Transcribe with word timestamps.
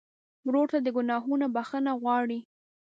ورور 0.45 0.67
ته 0.71 0.77
د 0.81 0.87
ګناهونو 0.97 1.45
بخښنه 1.55 1.91
غواړې. 2.01 2.39